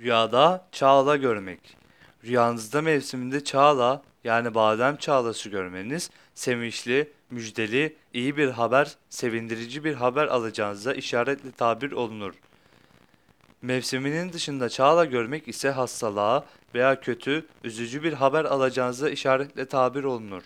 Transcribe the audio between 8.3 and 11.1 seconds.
bir haber, sevindirici bir haber alacağınıza